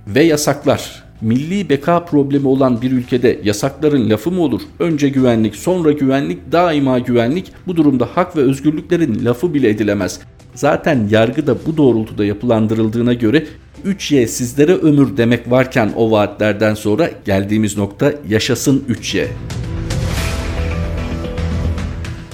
Ve 0.07 0.23
yasaklar 0.23 1.05
milli 1.21 1.69
beka 1.69 2.05
problemi 2.05 2.49
olan 2.49 2.83
bir 2.83 2.93
ülkede 2.93 3.41
yasakların 3.45 4.11
lafı 4.11 4.31
mı 4.31 4.41
olur? 4.41 4.61
Önce 4.79 5.09
güvenlik, 5.09 5.57
sonra 5.57 5.93
güvenlik, 5.93 6.53
daima 6.53 6.99
güvenlik. 6.99 7.53
Bu 7.67 7.77
durumda 7.77 8.09
hak 8.15 8.37
ve 8.37 8.41
özgürlüklerin 8.41 9.25
lafı 9.25 9.55
bile 9.55 9.69
edilemez. 9.69 10.21
Zaten 10.55 11.09
yargı 11.11 11.47
da 11.47 11.57
bu 11.67 11.77
doğrultuda 11.77 12.25
yapılandırıldığına 12.25 13.15
göre 13.15 13.47
3Y 13.87 14.27
sizlere 14.27 14.75
ömür 14.75 15.17
demek 15.17 15.51
varken 15.51 15.93
o 15.97 16.11
vaatlerden 16.11 16.75
sonra 16.75 17.11
geldiğimiz 17.25 17.77
nokta 17.77 18.13
yaşasın 18.29 18.85
3Y. 18.89 19.27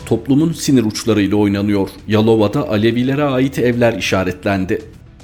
Toplumun 0.06 0.52
sinir 0.52 0.84
uçlarıyla 0.84 1.36
oynanıyor. 1.36 1.88
Yalova'da 2.08 2.68
Alevilere 2.68 3.24
ait 3.24 3.58
evler 3.58 3.92
işaretlendi. 3.92 4.82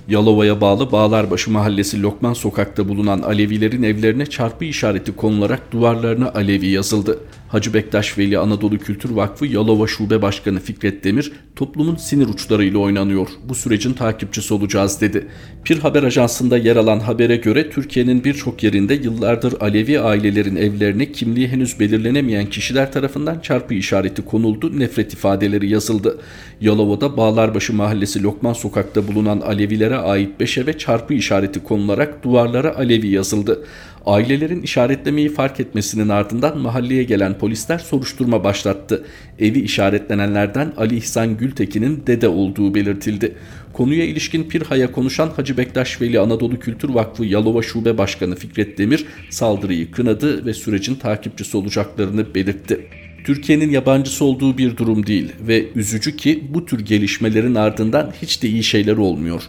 Yalova'ya 0.08 0.61
bağlı 0.61 0.92
Bağlarbaşı 0.92 1.50
Mahallesi 1.50 2.02
Lokman 2.02 2.32
Sokak'ta 2.32 2.88
bulunan 2.88 3.18
Alevilerin 3.23 3.82
evlerine 3.82 4.26
çarpı 4.26 4.64
işareti 4.64 5.16
konularak 5.16 5.73
duvarlarına 5.73 6.32
Alevi 6.35 6.66
yazıldı. 6.66 7.18
Hacı 7.48 7.74
Bektaş 7.74 8.18
Veli 8.18 8.38
Anadolu 8.38 8.78
Kültür 8.78 9.10
Vakfı 9.10 9.46
Yalova 9.46 9.86
Şube 9.86 10.22
Başkanı 10.22 10.60
Fikret 10.60 11.04
Demir, 11.04 11.32
toplumun 11.56 11.96
sinir 11.96 12.28
uçlarıyla 12.28 12.78
oynanıyor. 12.78 13.28
Bu 13.44 13.54
sürecin 13.54 13.92
takipçisi 13.92 14.54
olacağız 14.54 15.00
dedi. 15.00 15.26
Pir 15.64 15.78
Haber 15.78 16.02
Ajansı'nda 16.02 16.58
yer 16.58 16.76
alan 16.76 17.00
habere 17.00 17.36
göre 17.36 17.70
Türkiye'nin 17.70 18.24
birçok 18.24 18.62
yerinde 18.62 18.94
yıllardır 18.94 19.54
Alevi 19.60 20.00
ailelerin 20.00 20.56
evlerine 20.56 21.12
kimliği 21.12 21.48
henüz 21.48 21.80
belirlenemeyen 21.80 22.46
kişiler 22.46 22.92
tarafından 22.92 23.40
çarpı 23.40 23.74
işareti 23.74 24.24
konuldu, 24.24 24.78
nefret 24.80 25.12
ifadeleri 25.12 25.68
yazıldı. 25.68 26.18
Yalova'da 26.60 27.16
Bağlarbaşı 27.16 27.74
Mahallesi 27.74 28.22
Lokman 28.22 28.52
Sokak'ta 28.52 29.08
bulunan 29.08 29.40
Alevilere 29.40 29.96
ait 29.96 30.40
5 30.40 30.58
eve 30.58 30.78
çarpı 30.78 31.14
işareti 31.14 31.64
konularak 31.64 32.24
duvarlara 32.24 32.76
Alevi 32.76 33.08
yazıldı. 33.08 33.64
Ailelerin 34.08 34.62
işaretlemeyi 34.62 35.28
fark 35.28 35.60
etmesinin 35.60 36.08
ardından 36.08 36.58
mahalleye 36.58 37.02
gelen 37.02 37.38
polisler 37.38 37.78
soruşturma 37.78 38.44
başlattı. 38.44 39.04
Evi 39.38 39.58
işaretlenenlerden 39.58 40.72
Ali 40.76 40.96
İhsan 40.96 41.36
Gültekin'in 41.36 42.02
dede 42.06 42.28
olduğu 42.28 42.74
belirtildi. 42.74 43.34
Konuya 43.72 44.04
ilişkin 44.04 44.44
Pirha'ya 44.44 44.92
konuşan 44.92 45.30
Hacı 45.36 45.56
Bektaş 45.56 46.00
Veli 46.00 46.20
Anadolu 46.20 46.58
Kültür 46.58 46.88
Vakfı 46.88 47.24
Yalova 47.24 47.62
Şube 47.62 47.98
Başkanı 47.98 48.36
Fikret 48.36 48.78
Demir 48.78 49.06
saldırıyı 49.30 49.90
kınadı 49.90 50.46
ve 50.46 50.54
sürecin 50.54 50.94
takipçisi 50.94 51.56
olacaklarını 51.56 52.34
belirtti. 52.34 52.88
Türkiye'nin 53.24 53.70
yabancısı 53.70 54.24
olduğu 54.24 54.58
bir 54.58 54.76
durum 54.76 55.06
değil 55.06 55.32
ve 55.40 55.64
üzücü 55.74 56.16
ki 56.16 56.44
bu 56.48 56.66
tür 56.66 56.80
gelişmelerin 56.80 57.54
ardından 57.54 58.12
hiç 58.22 58.42
de 58.42 58.48
iyi 58.48 58.64
şeyler 58.64 58.96
olmuyor. 58.96 59.42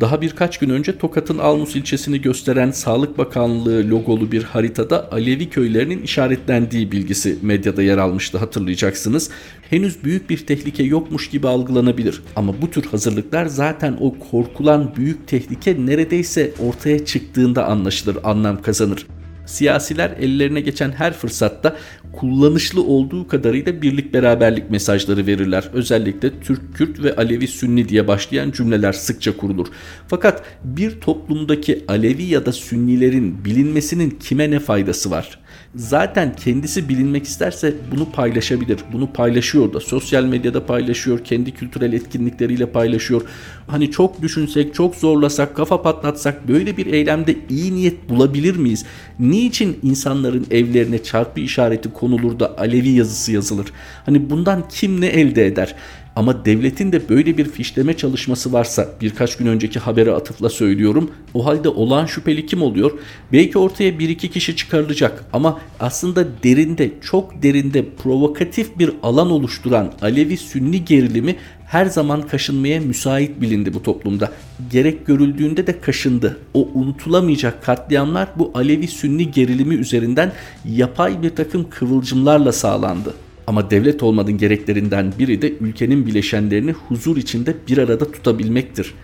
Daha 0.00 0.20
birkaç 0.20 0.58
gün 0.58 0.70
önce 0.70 0.98
Tokat'ın 0.98 1.38
Almus 1.38 1.76
ilçesini 1.76 2.20
gösteren 2.20 2.70
Sağlık 2.70 3.18
Bakanlığı 3.18 3.90
logolu 3.90 4.32
bir 4.32 4.42
haritada 4.42 5.12
Alevi 5.12 5.50
köylerinin 5.50 6.02
işaretlendiği 6.02 6.92
bilgisi 6.92 7.38
medyada 7.42 7.82
yer 7.82 7.98
almıştı 7.98 8.38
hatırlayacaksınız. 8.38 9.30
Henüz 9.70 10.04
büyük 10.04 10.30
bir 10.30 10.46
tehlike 10.46 10.82
yokmuş 10.82 11.30
gibi 11.30 11.48
algılanabilir 11.48 12.22
ama 12.36 12.62
bu 12.62 12.70
tür 12.70 12.84
hazırlıklar 12.84 13.46
zaten 13.46 13.96
o 14.00 14.14
korkulan 14.30 14.96
büyük 14.96 15.28
tehlike 15.28 15.86
neredeyse 15.86 16.52
ortaya 16.58 17.04
çıktığında 17.04 17.66
anlaşılır, 17.66 18.18
anlam 18.24 18.62
kazanır. 18.62 19.06
Siyasiler 19.46 20.10
ellerine 20.20 20.60
geçen 20.60 20.92
her 20.92 21.12
fırsatta 21.12 21.76
kullanışlı 22.12 22.82
olduğu 22.82 23.28
kadarıyla 23.28 23.82
birlik 23.82 24.14
beraberlik 24.14 24.70
mesajları 24.70 25.26
verirler. 25.26 25.70
Özellikle 25.72 26.40
Türk, 26.40 26.74
Kürt 26.74 27.02
ve 27.02 27.16
Alevi 27.16 27.48
Sünni 27.48 27.88
diye 27.88 28.08
başlayan 28.08 28.50
cümleler 28.50 28.92
sıkça 28.92 29.36
kurulur. 29.36 29.66
Fakat 30.08 30.42
bir 30.64 31.00
toplumdaki 31.00 31.84
Alevi 31.88 32.22
ya 32.22 32.46
da 32.46 32.52
Sünnilerin 32.52 33.44
bilinmesinin 33.44 34.10
kime 34.10 34.50
ne 34.50 34.60
faydası 34.60 35.10
var? 35.10 35.38
Zaten 35.76 36.36
kendisi 36.36 36.88
bilinmek 36.88 37.24
isterse 37.24 37.74
bunu 37.92 38.12
paylaşabilir. 38.12 38.78
Bunu 38.92 39.12
paylaşıyor 39.12 39.72
da 39.72 39.80
sosyal 39.80 40.24
medyada 40.24 40.66
paylaşıyor, 40.66 41.24
kendi 41.24 41.50
kültürel 41.50 41.92
etkinlikleriyle 41.92 42.66
paylaşıyor. 42.66 43.22
Hani 43.66 43.90
çok 43.90 44.22
düşünsek, 44.22 44.74
çok 44.74 44.94
zorlasak, 44.94 45.56
kafa 45.56 45.82
patlatsak 45.82 46.48
böyle 46.48 46.76
bir 46.76 46.86
eylemde 46.86 47.36
iyi 47.50 47.74
niyet 47.74 48.08
bulabilir 48.08 48.56
miyiz? 48.56 48.84
Niçin 49.18 49.78
insanların 49.82 50.46
evlerine 50.50 51.02
çarpı 51.02 51.40
işareti 51.40 51.92
konulur 51.92 52.40
da 52.40 52.58
Alevi 52.58 52.88
yazısı 52.88 53.32
yazılır? 53.32 53.66
Hani 54.06 54.30
bundan 54.30 54.68
kim 54.68 55.00
ne 55.00 55.06
elde 55.06 55.46
eder? 55.46 55.74
Ama 56.16 56.44
devletin 56.44 56.92
de 56.92 57.08
böyle 57.08 57.38
bir 57.38 57.44
fişleme 57.44 57.96
çalışması 57.96 58.52
varsa 58.52 58.88
birkaç 59.00 59.36
gün 59.36 59.46
önceki 59.46 59.78
habere 59.78 60.12
atıfla 60.12 60.48
söylüyorum. 60.48 61.10
O 61.34 61.46
halde 61.46 61.68
olan 61.68 62.06
şüpheli 62.06 62.46
kim 62.46 62.62
oluyor? 62.62 62.90
Belki 63.32 63.58
ortaya 63.58 63.98
bir 63.98 64.08
iki 64.08 64.30
kişi 64.30 64.56
çıkarılacak 64.56 65.24
ama 65.32 65.60
aslında 65.80 66.26
derinde 66.42 66.90
çok 67.00 67.42
derinde 67.42 67.84
provokatif 68.02 68.78
bir 68.78 68.90
alan 69.02 69.30
oluşturan 69.30 69.92
Alevi 70.02 70.36
Sünni 70.36 70.84
gerilimi 70.84 71.36
her 71.66 71.86
zaman 71.86 72.22
kaşınmaya 72.22 72.80
müsait 72.80 73.40
bilindi 73.40 73.74
bu 73.74 73.82
toplumda. 73.82 74.32
Gerek 74.70 75.06
görüldüğünde 75.06 75.66
de 75.66 75.80
kaşındı. 75.80 76.38
O 76.54 76.68
unutulamayacak 76.74 77.62
katliamlar 77.62 78.28
bu 78.36 78.50
Alevi 78.54 78.88
Sünni 78.88 79.30
gerilimi 79.30 79.74
üzerinden 79.74 80.32
yapay 80.64 81.22
bir 81.22 81.30
takım 81.30 81.70
kıvılcımlarla 81.70 82.52
sağlandı. 82.52 83.14
Ama 83.46 83.70
devlet 83.70 84.02
olmanın 84.02 84.38
gereklerinden 84.38 85.12
biri 85.18 85.42
de 85.42 85.52
ülkenin 85.60 86.06
bileşenlerini 86.06 86.72
huzur 86.72 87.16
içinde 87.16 87.54
bir 87.68 87.78
arada 87.78 88.12
tutabilmektir. 88.12 88.94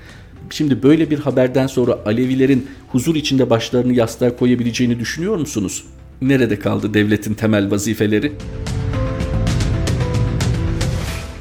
Şimdi 0.51 0.83
böyle 0.83 1.11
bir 1.11 1.19
haberden 1.19 1.67
sonra 1.67 1.99
Alevilerin 2.07 2.67
huzur 2.89 3.15
içinde 3.15 3.51
başlarını 3.51 3.93
yastığa 3.93 4.37
koyabileceğini 4.37 4.99
düşünüyor 5.01 5.37
musunuz? 5.37 5.85
Nerede 6.23 6.59
kaldı 6.59 6.95
devletin 6.95 7.35
temel 7.35 7.71
vazifeleri? 7.71 8.33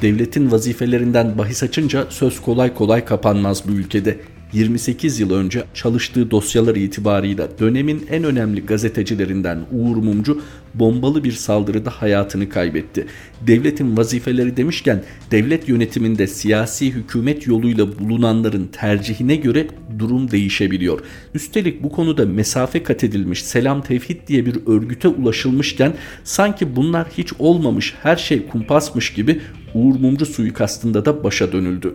Devletin 0.02 0.50
vazifelerinden 0.50 1.38
bahis 1.38 1.62
açınca 1.62 2.06
söz 2.08 2.40
kolay 2.40 2.74
kolay 2.74 3.04
kapanmaz 3.04 3.68
bu 3.68 3.72
ülkede. 3.72 4.18
28 4.52 5.20
yıl 5.20 5.30
önce 5.30 5.64
çalıştığı 5.74 6.30
dosyalar 6.30 6.76
itibarıyla 6.76 7.48
dönemin 7.58 8.06
en 8.10 8.24
önemli 8.24 8.66
gazetecilerinden 8.66 9.58
Uğur 9.72 9.96
Mumcu 9.96 10.42
bombalı 10.74 11.24
bir 11.24 11.32
saldırıda 11.32 11.90
hayatını 11.90 12.48
kaybetti. 12.48 13.06
Devletin 13.46 13.96
vazifeleri 13.96 14.56
demişken 14.56 15.02
devlet 15.30 15.68
yönetiminde 15.68 16.26
siyasi 16.26 16.90
hükümet 16.90 17.46
yoluyla 17.46 17.98
bulunanların 17.98 18.66
tercihine 18.66 19.36
göre 19.36 19.68
durum 19.98 20.30
değişebiliyor. 20.30 21.00
Üstelik 21.34 21.82
bu 21.82 21.92
konuda 21.92 22.26
mesafe 22.26 22.82
kat 22.82 23.04
edilmiş 23.04 23.44
Selam 23.44 23.82
Tevhid 23.82 24.28
diye 24.28 24.46
bir 24.46 24.56
örgüte 24.66 25.08
ulaşılmışken 25.08 25.94
sanki 26.24 26.76
bunlar 26.76 27.08
hiç 27.18 27.32
olmamış 27.38 27.94
her 28.02 28.16
şey 28.16 28.46
kumpasmış 28.46 29.12
gibi 29.12 29.40
Uğur 29.74 30.00
Mumcu 30.00 30.26
suikastında 30.26 31.04
da 31.04 31.24
başa 31.24 31.52
dönüldü. 31.52 31.94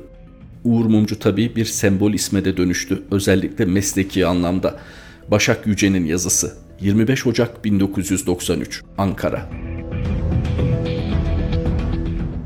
Uğur 0.65 0.85
Mumcu 0.85 1.19
tabii 1.19 1.55
bir 1.55 1.65
sembol 1.65 2.13
isme 2.13 2.45
de 2.45 2.57
dönüştü. 2.57 3.03
Özellikle 3.11 3.65
mesleki 3.65 4.25
anlamda. 4.25 4.79
Başak 5.31 5.67
Yüce'nin 5.67 6.05
yazısı. 6.05 6.53
25 6.81 7.27
Ocak 7.27 7.65
1993 7.65 8.83
Ankara. 8.97 9.49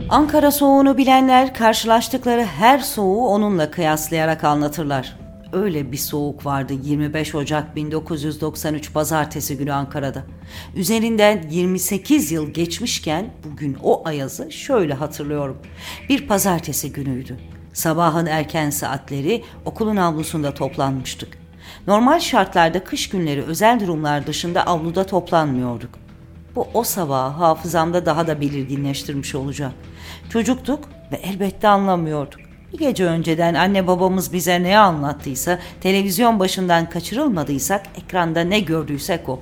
Ankara 0.10 0.52
soğuğunu 0.52 0.98
bilenler 0.98 1.54
karşılaştıkları 1.54 2.44
her 2.44 2.80
soğuğu 2.80 3.28
onunla 3.28 3.72
kıyaslayarak 3.72 4.44
anlatırlar. 4.44 5.20
Öyle 5.54 5.92
bir 5.92 5.98
soğuk 5.98 6.46
vardı 6.46 6.74
25 6.84 7.36
Ocak 7.36 7.76
1993 7.76 8.94
pazartesi 8.94 9.58
günü 9.58 9.72
Ankara'da. 9.72 10.24
Üzerinden 10.76 11.46
28 11.52 12.32
yıl 12.32 12.50
geçmişken 12.50 13.34
bugün 13.52 13.78
o 13.84 14.08
ayazı 14.08 14.52
şöyle 14.52 14.94
hatırlıyorum. 14.94 15.58
Bir 16.10 16.28
pazartesi 16.28 16.92
günüydü. 16.92 17.38
Sabahın 17.80 18.26
erken 18.26 18.70
saatleri 18.70 19.44
okulun 19.66 19.96
avlusunda 19.96 20.54
toplanmıştık. 20.54 21.38
Normal 21.88 22.20
şartlarda 22.20 22.84
kış 22.84 23.10
günleri 23.10 23.44
özel 23.44 23.80
durumlar 23.80 24.28
dışında 24.28 24.68
avluda 24.68 25.06
toplanmıyorduk. 25.06 25.90
Bu 26.56 26.68
o 26.74 26.84
sabahı 26.84 27.38
hafızamda 27.38 28.06
daha 28.06 28.28
da 28.28 28.42
belirginleştirmiş 28.42 29.36
olacak. 29.36 29.72
Çocuktuk, 30.30 30.80
ve 31.12 31.16
elbette 31.16 31.68
anlamıyorduk. 31.68 32.40
Bir 32.74 32.78
gece 32.78 33.06
önceden 33.06 33.54
anne 33.54 33.88
babamız 33.88 34.34
bize 34.34 34.64
ne 34.64 34.80
anlattıysa, 34.80 35.60
televizyon 35.82 36.40
başından 36.40 36.90
kaçırılmadıysak, 36.90 37.86
ekranda 37.98 38.42
ne 38.42 38.60
gördüysek 38.60 39.30
o. 39.30 39.42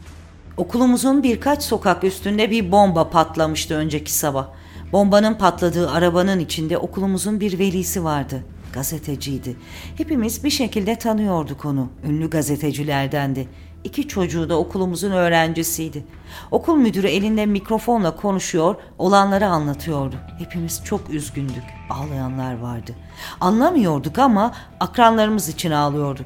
Okulumuzun 0.57 1.23
birkaç 1.23 1.63
sokak 1.63 2.03
üstünde 2.03 2.51
bir 2.51 2.71
bomba 2.71 3.09
patlamıştı 3.09 3.75
önceki 3.75 4.13
sabah. 4.13 4.47
Bombanın 4.91 5.33
patladığı 5.33 5.91
arabanın 5.91 6.39
içinde 6.39 6.77
okulumuzun 6.77 7.39
bir 7.39 7.59
velisi 7.59 8.03
vardı. 8.03 8.43
Gazeteciydi. 8.73 9.55
Hepimiz 9.97 10.43
bir 10.43 10.49
şekilde 10.49 10.95
tanıyorduk 10.95 11.65
onu. 11.65 11.89
Ünlü 12.03 12.29
gazetecilerdendi. 12.29 13.47
İki 13.83 14.07
çocuğu 14.07 14.49
da 14.49 14.57
okulumuzun 14.57 15.11
öğrencisiydi. 15.11 16.03
Okul 16.51 16.75
müdürü 16.75 17.07
elinde 17.07 17.45
mikrofonla 17.45 18.15
konuşuyor, 18.15 18.75
olanları 18.97 19.47
anlatıyordu. 19.47 20.15
Hepimiz 20.37 20.83
çok 20.83 21.09
üzgündük. 21.09 21.63
Ağlayanlar 21.89 22.57
vardı. 22.57 22.95
Anlamıyorduk 23.39 24.19
ama 24.19 24.53
akranlarımız 24.79 25.49
için 25.49 25.71
ağlıyorduk. 25.71 26.25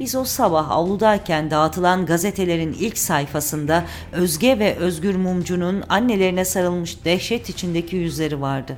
Biz 0.00 0.14
o 0.14 0.24
sabah 0.24 0.70
avludayken 0.70 1.50
dağıtılan 1.50 2.06
gazetelerin 2.06 2.72
ilk 2.72 2.98
sayfasında 2.98 3.84
Özge 4.12 4.58
ve 4.58 4.76
Özgür 4.76 5.14
Mumcu'nun 5.14 5.82
annelerine 5.88 6.44
sarılmış 6.44 7.04
dehşet 7.04 7.48
içindeki 7.48 7.96
yüzleri 7.96 8.40
vardı. 8.40 8.76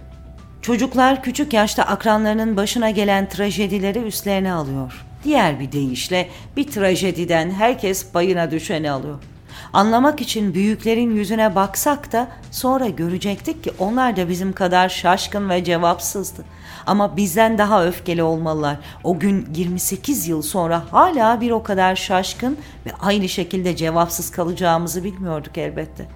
Çocuklar 0.62 1.22
küçük 1.22 1.52
yaşta 1.52 1.82
akranlarının 1.82 2.56
başına 2.56 2.90
gelen 2.90 3.28
trajedileri 3.28 3.98
üstlerine 3.98 4.52
alıyor. 4.52 5.06
Diğer 5.24 5.60
bir 5.60 5.72
deyişle 5.72 6.28
bir 6.56 6.64
trajediden 6.64 7.50
herkes 7.50 8.12
payına 8.12 8.50
düşeni 8.50 8.90
alıyor. 8.90 9.18
Anlamak 9.72 10.20
için 10.20 10.54
büyüklerin 10.54 11.16
yüzüne 11.16 11.54
baksak 11.54 12.12
da 12.12 12.28
sonra 12.50 12.88
görecektik 12.88 13.64
ki 13.64 13.70
onlar 13.78 14.16
da 14.16 14.28
bizim 14.28 14.52
kadar 14.52 14.88
şaşkın 14.88 15.50
ve 15.50 15.64
cevapsızdı. 15.64 16.44
Ama 16.86 17.16
bizden 17.16 17.58
daha 17.58 17.84
öfkeli 17.84 18.22
olmalılar. 18.22 18.76
O 19.04 19.18
gün 19.18 19.48
28 19.54 20.28
yıl 20.28 20.42
sonra 20.42 20.84
hala 20.90 21.40
bir 21.40 21.50
o 21.50 21.62
kadar 21.62 21.96
şaşkın 21.96 22.58
ve 22.86 22.90
aynı 23.00 23.28
şekilde 23.28 23.76
cevapsız 23.76 24.30
kalacağımızı 24.30 25.04
bilmiyorduk 25.04 25.58
elbette. 25.58 26.08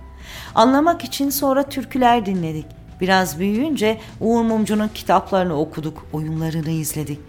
Anlamak 0.54 1.04
için 1.04 1.30
sonra 1.30 1.62
türküler 1.62 2.26
dinledik. 2.26 2.66
Biraz 3.00 3.38
büyüyünce 3.38 4.00
Uğur 4.20 4.42
Mumcu'nun 4.42 4.88
kitaplarını 4.94 5.60
okuduk, 5.60 6.06
oyunlarını 6.12 6.70
izledik. 6.70 7.20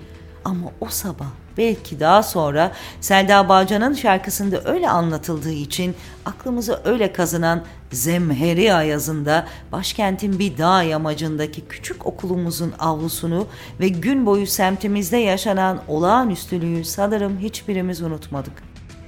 Ama 0.46 0.72
o 0.82 0.86
sabah 0.89 1.45
belki 1.58 2.00
daha 2.00 2.24
sonra 2.24 2.72
Selda 3.02 3.50
Bağcan'ın 3.50 3.94
şarkısında 3.94 4.62
öyle 4.66 4.90
anlatıldığı 4.90 5.52
için 5.52 5.96
aklımıza 6.26 6.82
öyle 6.86 7.14
kazınan 7.14 7.64
Zemheri 7.92 8.74
Ayazı'nda 8.74 9.48
başkentin 9.72 10.40
bir 10.40 10.58
dağ 10.58 10.84
yamacındaki 10.84 11.62
küçük 11.62 12.06
okulumuzun 12.06 12.74
avlusunu 12.80 13.48
ve 13.80 13.88
gün 13.88 14.26
boyu 14.26 14.48
semtimizde 14.48 15.18
yaşanan 15.18 15.82
olağanüstülüğü 15.88 16.86
sanırım 16.86 17.40
hiçbirimiz 17.40 18.02
unutmadık. 18.02 18.54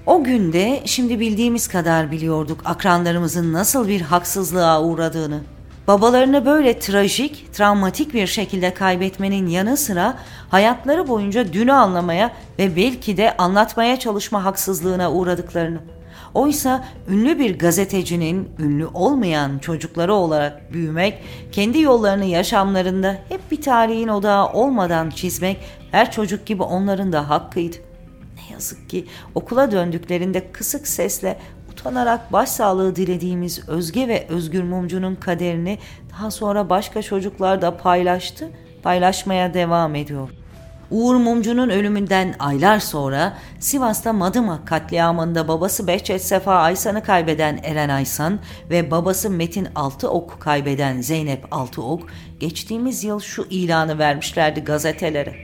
O 0.06 0.24
günde 0.24 0.82
şimdi 0.86 1.20
bildiğimiz 1.20 1.68
kadar 1.68 2.12
biliyorduk 2.12 2.62
akranlarımızın 2.66 3.54
nasıl 3.54 3.88
bir 3.88 4.02
haksızlığa 4.02 4.84
uğradığını. 4.84 5.42
Babalarını 5.88 6.46
böyle 6.46 6.80
trajik, 6.80 7.54
travmatik 7.54 8.14
bir 8.14 8.28
şekilde 8.28 8.74
kaybetmenin 8.74 9.48
yanı 9.48 9.78
sıra 9.78 10.18
hayatları 10.50 11.08
boyunca 11.08 11.54
dünü 11.54 11.74
anlamaya 11.74 12.32
ve 12.60 12.76
belki 12.76 13.18
de 13.18 13.38
anlatmaya 13.38 14.00
çalışma 14.00 14.46
haksızlığına 14.46 15.12
uğradıklarını. 15.12 15.80
Oysa 16.34 16.86
ünlü 17.10 17.40
bir 17.40 17.60
gazetecinin 17.60 18.50
ünlü 18.60 18.86
olmayan 18.86 19.60
çocukları 19.60 20.14
olarak 20.14 20.74
büyümek, 20.74 21.24
kendi 21.52 21.80
yollarını 21.80 22.26
yaşamlarında 22.26 23.18
hep 23.30 23.52
bir 23.52 23.62
tarihin 23.62 24.08
odağı 24.08 24.54
olmadan 24.54 25.10
çizmek 25.10 25.58
her 25.92 26.12
çocuk 26.12 26.46
gibi 26.46 26.64
onların 26.64 27.14
da 27.14 27.30
hakkıydı. 27.30 27.78
Ne 28.36 28.54
yazık 28.54 28.90
ki 28.90 29.06
okula 29.36 29.72
döndüklerinde 29.72 30.52
kısık 30.52 30.88
sesle 30.88 31.38
utanarak 31.88 32.34
başsağlığı 32.34 32.96
dilediğimiz 32.96 33.70
Özge 33.70 34.08
ve 34.08 34.26
Özgür 34.30 34.64
Mumcu'nun 34.64 35.16
kaderini 35.16 35.80
daha 36.12 36.32
sonra 36.32 36.70
başka 36.70 37.02
çocuklar 37.02 37.62
da 37.62 37.78
paylaştı, 37.78 38.50
paylaşmaya 38.84 39.54
devam 39.54 39.96
ediyor. 39.96 40.30
Uğur 40.92 41.16
Mumcu'nun 41.16 41.70
ölümünden 41.70 42.36
aylar 42.40 42.80
sonra 42.80 43.38
Sivas'ta 43.60 44.14
Madımak 44.14 44.68
katliamında 44.68 45.48
babası 45.48 45.88
Behçet 45.88 46.24
Sefa 46.24 46.56
Aysan'ı 46.56 47.04
kaybeden 47.04 47.60
Eren 47.64 47.90
Aysan 47.90 48.40
ve 48.70 48.92
babası 48.92 49.30
Metin 49.30 49.68
Altıok 49.76 50.38
kaybeden 50.40 51.02
Zeynep 51.02 51.46
Altıok 51.52 52.08
geçtiğimiz 52.40 53.04
yıl 53.04 53.20
şu 53.20 53.48
ilanı 53.50 54.00
vermişlerdi 54.00 54.60
gazetelere. 54.60 55.36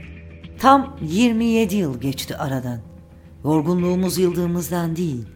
Tam 0.58 0.96
27 1.02 1.76
yıl 1.76 2.00
geçti 2.00 2.36
aradan. 2.36 2.78
Yorgunluğumuz 3.44 4.18
yıldığımızdan 4.18 4.96
değil, 4.96 5.26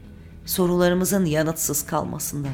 sorularımızın 0.49 1.25
yanıtsız 1.25 1.85
kalmasından. 1.85 2.53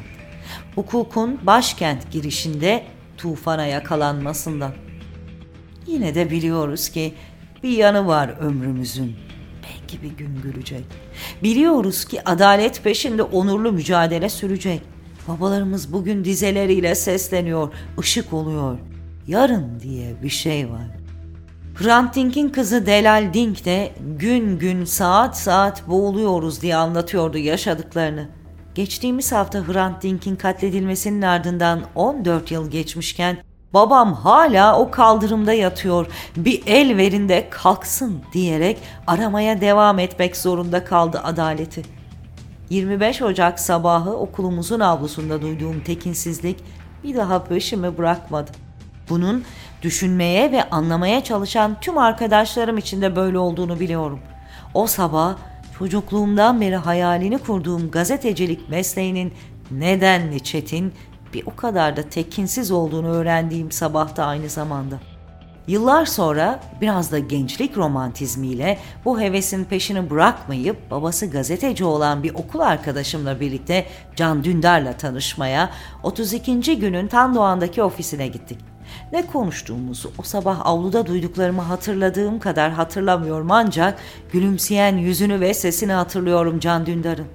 Hukukun 0.74 1.40
başkent 1.46 2.10
girişinde 2.10 2.84
tufana 3.16 3.66
yakalanmasından. 3.66 4.72
Yine 5.86 6.14
de 6.14 6.30
biliyoruz 6.30 6.88
ki 6.88 7.14
bir 7.62 7.70
yanı 7.70 8.06
var 8.06 8.34
ömrümüzün. 8.40 9.16
Belki 9.62 10.02
bir 10.02 10.16
gün 10.16 10.42
gülecek. 10.42 10.84
Biliyoruz 11.42 12.04
ki 12.04 12.28
adalet 12.28 12.84
peşinde 12.84 13.22
onurlu 13.22 13.72
mücadele 13.72 14.28
sürecek. 14.28 14.82
Babalarımız 15.28 15.92
bugün 15.92 16.24
dizeleriyle 16.24 16.94
sesleniyor, 16.94 17.72
ışık 17.98 18.32
oluyor. 18.32 18.78
Yarın 19.26 19.80
diye 19.80 20.22
bir 20.22 20.28
şey 20.28 20.70
var. 20.70 20.95
Hrant 21.76 22.14
Dink'in 22.14 22.48
kızı 22.48 22.86
Delal 22.86 23.32
Dink 23.32 23.64
de 23.64 23.92
gün 24.00 24.58
gün 24.58 24.84
saat 24.84 25.38
saat 25.38 25.88
boğuluyoruz 25.88 26.62
diye 26.62 26.76
anlatıyordu 26.76 27.38
yaşadıklarını. 27.38 28.28
Geçtiğimiz 28.74 29.32
hafta 29.32 29.68
Hrant 29.68 30.02
Dink'in 30.02 30.36
katledilmesinin 30.36 31.22
ardından 31.22 31.82
14 31.94 32.50
yıl 32.50 32.70
geçmişken 32.70 33.38
babam 33.74 34.14
hala 34.14 34.78
o 34.78 34.90
kaldırımda 34.90 35.52
yatıyor 35.52 36.06
bir 36.36 36.62
el 36.66 36.96
verin 36.96 37.28
de 37.28 37.48
kalksın 37.50 38.22
diyerek 38.32 38.78
aramaya 39.06 39.60
devam 39.60 39.98
etmek 39.98 40.36
zorunda 40.36 40.84
kaldı 40.84 41.20
adaleti. 41.24 41.82
25 42.70 43.22
Ocak 43.22 43.60
sabahı 43.60 44.16
okulumuzun 44.16 44.80
avlusunda 44.80 45.42
duyduğum 45.42 45.80
tekinsizlik 45.80 46.56
bir 47.04 47.16
daha 47.16 47.44
peşimi 47.44 47.98
bırakmadı. 47.98 48.50
Bunun 49.10 49.44
düşünmeye 49.82 50.52
ve 50.52 50.70
anlamaya 50.70 51.24
çalışan 51.24 51.76
tüm 51.80 51.98
arkadaşlarım 51.98 52.78
için 52.78 53.02
de 53.02 53.16
böyle 53.16 53.38
olduğunu 53.38 53.80
biliyorum. 53.80 54.20
O 54.74 54.86
sabah 54.86 55.36
çocukluğumdan 55.78 56.60
beri 56.60 56.76
hayalini 56.76 57.38
kurduğum 57.38 57.90
gazetecilik 57.90 58.68
mesleğinin 58.68 59.32
nedenli 59.70 60.40
çetin, 60.40 60.92
bir 61.34 61.46
o 61.46 61.56
kadar 61.56 61.96
da 61.96 62.02
tekinsiz 62.02 62.70
olduğunu 62.70 63.08
öğrendiğim 63.08 63.72
sabahta 63.72 64.24
aynı 64.24 64.48
zamanda. 64.48 64.98
Yıllar 65.66 66.06
sonra 66.06 66.60
biraz 66.80 67.12
da 67.12 67.18
gençlik 67.18 67.76
romantizmiyle 67.76 68.78
bu 69.04 69.20
hevesin 69.20 69.64
peşini 69.64 70.10
bırakmayıp 70.10 70.90
babası 70.90 71.26
gazeteci 71.26 71.84
olan 71.84 72.22
bir 72.22 72.34
okul 72.34 72.60
arkadaşımla 72.60 73.40
birlikte 73.40 73.86
Can 74.16 74.44
Dündar'la 74.44 74.92
tanışmaya 74.92 75.70
32. 76.02 76.78
günün 76.78 77.06
Tan 77.08 77.34
Doğan'daki 77.34 77.82
ofisine 77.82 78.28
gittik. 78.28 78.75
Ne 79.12 79.26
konuştuğumuzu 79.26 80.12
o 80.18 80.22
sabah 80.22 80.66
avluda 80.66 81.06
duyduklarımı 81.06 81.62
hatırladığım 81.62 82.38
kadar 82.38 82.72
hatırlamıyorum 82.72 83.50
ancak 83.50 83.98
gülümseyen 84.32 84.96
yüzünü 84.96 85.40
ve 85.40 85.54
sesini 85.54 85.92
hatırlıyorum 85.92 86.60
Can 86.60 86.86
Dündar'ın. 86.86 87.26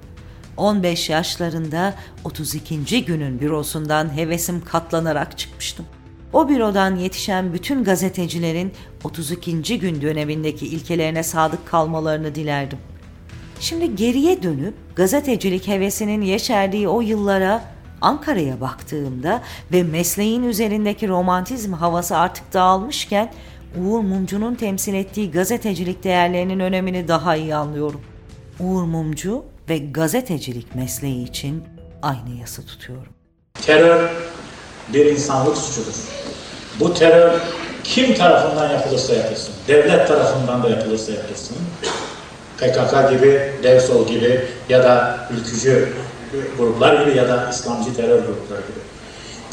15 0.56 1.10
yaşlarında 1.10 1.94
32. 2.24 3.04
günün 3.04 3.40
bürosundan 3.40 4.16
hevesim 4.16 4.64
katlanarak 4.64 5.38
çıkmıştım. 5.38 5.86
O 6.32 6.48
bürodan 6.48 6.96
yetişen 6.96 7.52
bütün 7.52 7.84
gazetecilerin 7.84 8.72
32. 9.04 9.78
gün 9.78 10.02
dönemindeki 10.02 10.66
ilkelerine 10.66 11.22
sadık 11.22 11.66
kalmalarını 11.66 12.34
dilerdim. 12.34 12.78
Şimdi 13.60 13.96
geriye 13.96 14.42
dönüp 14.42 14.74
gazetecilik 14.96 15.68
hevesinin 15.68 16.22
yeşerdiği 16.22 16.88
o 16.88 17.00
yıllara 17.00 17.62
Ankara'ya 18.02 18.60
baktığımda 18.60 19.42
ve 19.72 19.82
mesleğin 19.82 20.42
üzerindeki 20.42 21.08
romantizm 21.08 21.72
havası 21.72 22.16
artık 22.16 22.52
dağılmışken 22.52 23.32
Uğur 23.80 24.00
Mumcu'nun 24.00 24.54
temsil 24.54 24.94
ettiği 24.94 25.30
gazetecilik 25.30 26.04
değerlerinin 26.04 26.60
önemini 26.60 27.08
daha 27.08 27.36
iyi 27.36 27.54
anlıyorum. 27.54 28.00
Uğur 28.60 28.82
Mumcu 28.82 29.44
ve 29.68 29.78
gazetecilik 29.78 30.74
mesleği 30.74 31.28
için 31.28 31.64
aynı 32.02 32.30
yası 32.40 32.66
tutuyorum. 32.66 33.12
Terör 33.54 34.10
bir 34.92 35.06
insanlık 35.06 35.56
suçudur. 35.56 35.94
Bu 36.80 36.94
terör 36.94 37.40
kim 37.84 38.14
tarafından 38.14 38.70
yapılırsa 38.70 39.14
yapılsın, 39.14 39.54
devlet 39.68 40.08
tarafından 40.08 40.62
da 40.62 40.68
yapılırsa 40.68 41.12
yapılsın, 41.12 41.56
PKK 42.58 43.10
gibi, 43.10 43.52
DevSol 43.62 44.06
gibi 44.08 44.40
ya 44.68 44.82
da 44.82 45.18
ülkücü 45.36 45.92
gruplar 46.58 47.06
gibi 47.06 47.16
ya 47.16 47.28
da 47.28 47.50
İslamcı 47.50 47.96
terör 47.96 48.18
grupları 48.18 48.60
gibi. 48.60 48.80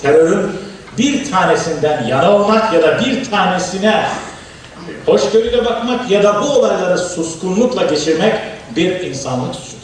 Terörün 0.02 0.52
bir 0.98 1.32
tanesinden 1.32 2.04
yana 2.08 2.32
olmak 2.32 2.74
ya 2.74 2.82
da 2.82 3.00
bir 3.06 3.26
tanesine 3.30 4.06
hoşgörüyle 5.06 5.66
bakmak 5.66 6.12
ya 6.12 6.24
da 6.24 6.42
bu 6.42 6.46
olayları 6.46 6.98
suskunlukla 6.98 7.86
geçirmek 7.86 8.34
bir 8.76 9.00
insanlık 9.00 9.56
suçudur. 9.56 9.80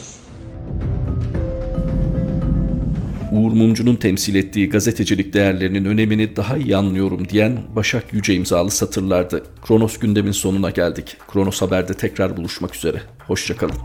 Uğur 3.32 3.52
Mumcu'nun 3.52 3.96
temsil 3.96 4.34
ettiği 4.34 4.70
gazetecilik 4.70 5.34
değerlerinin 5.34 5.84
önemini 5.84 6.36
daha 6.36 6.56
iyi 6.56 6.76
anlıyorum 6.76 7.28
diyen 7.28 7.58
Başak 7.76 8.12
Yüce 8.12 8.34
imzalı 8.34 8.70
satırlardı. 8.70 9.42
Kronos 9.66 9.98
gündemin 9.98 10.32
sonuna 10.32 10.70
geldik. 10.70 11.16
Kronos 11.32 11.62
Haber'de 11.62 11.94
tekrar 11.94 12.36
buluşmak 12.36 12.76
üzere. 12.76 13.02
Hoşçakalın. 13.26 13.76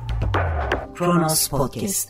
Kronos 0.98 1.48
Podcast 1.48 2.10